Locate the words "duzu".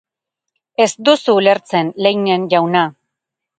1.09-1.35